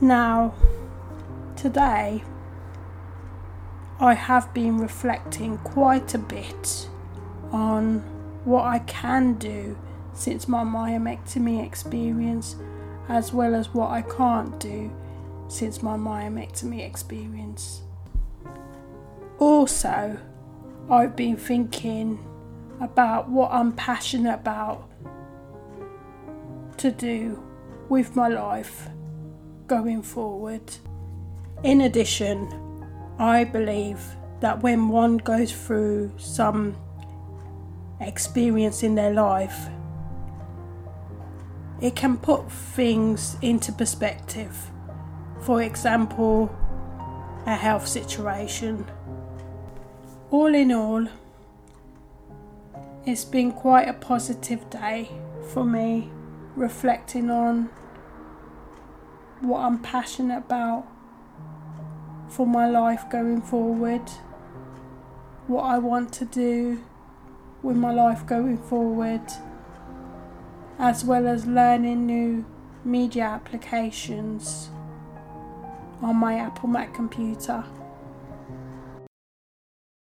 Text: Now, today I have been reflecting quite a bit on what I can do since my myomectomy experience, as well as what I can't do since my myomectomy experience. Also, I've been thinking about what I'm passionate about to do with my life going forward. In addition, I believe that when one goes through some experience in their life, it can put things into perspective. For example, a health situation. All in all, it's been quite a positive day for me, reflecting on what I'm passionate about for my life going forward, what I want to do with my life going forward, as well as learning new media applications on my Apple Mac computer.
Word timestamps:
Now, 0.00 0.54
today 1.54 2.24
I 4.00 4.14
have 4.14 4.52
been 4.52 4.78
reflecting 4.78 5.58
quite 5.58 6.14
a 6.14 6.18
bit 6.18 6.88
on 7.52 8.00
what 8.44 8.64
I 8.64 8.80
can 8.80 9.34
do 9.34 9.78
since 10.12 10.48
my 10.48 10.64
myomectomy 10.64 11.64
experience, 11.64 12.56
as 13.08 13.32
well 13.32 13.54
as 13.54 13.72
what 13.72 13.92
I 13.92 14.02
can't 14.02 14.58
do 14.58 14.90
since 15.46 15.80
my 15.80 15.96
myomectomy 15.96 16.84
experience. 16.84 17.82
Also, 19.38 20.18
I've 20.90 21.14
been 21.14 21.36
thinking 21.36 22.18
about 22.80 23.30
what 23.30 23.52
I'm 23.52 23.72
passionate 23.72 24.34
about 24.34 24.90
to 26.78 26.90
do 26.90 27.42
with 27.88 28.16
my 28.16 28.26
life 28.26 28.88
going 29.66 30.02
forward. 30.02 30.62
In 31.62 31.80
addition, 31.82 32.48
I 33.18 33.44
believe 33.44 34.00
that 34.40 34.62
when 34.62 34.88
one 34.88 35.18
goes 35.18 35.52
through 35.52 36.12
some 36.18 36.76
experience 38.00 38.82
in 38.82 38.94
their 38.94 39.12
life, 39.12 39.68
it 41.80 41.96
can 41.96 42.16
put 42.18 42.50
things 42.50 43.36
into 43.42 43.72
perspective. 43.72 44.70
For 45.40 45.62
example, 45.62 46.54
a 47.46 47.54
health 47.54 47.86
situation. 47.86 48.86
All 50.30 50.54
in 50.54 50.72
all, 50.72 51.06
it's 53.06 53.24
been 53.24 53.52
quite 53.52 53.88
a 53.88 53.92
positive 53.92 54.68
day 54.70 55.10
for 55.52 55.64
me, 55.64 56.10
reflecting 56.56 57.30
on 57.30 57.68
what 59.44 59.60
I'm 59.60 59.78
passionate 59.78 60.38
about 60.38 60.86
for 62.28 62.46
my 62.46 62.68
life 62.68 63.08
going 63.10 63.42
forward, 63.42 64.08
what 65.46 65.62
I 65.62 65.78
want 65.78 66.12
to 66.14 66.24
do 66.24 66.82
with 67.62 67.76
my 67.76 67.92
life 67.92 68.26
going 68.26 68.58
forward, 68.58 69.22
as 70.78 71.04
well 71.04 71.26
as 71.26 71.46
learning 71.46 72.06
new 72.06 72.44
media 72.84 73.24
applications 73.24 74.70
on 76.02 76.16
my 76.16 76.34
Apple 76.34 76.68
Mac 76.68 76.92
computer. 76.94 77.64